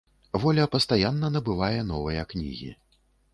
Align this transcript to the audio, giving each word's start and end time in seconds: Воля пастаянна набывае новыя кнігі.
Воля 0.45 0.63
пастаянна 0.75 1.29
набывае 1.35 1.79
новыя 1.91 2.25
кнігі. 2.33 2.73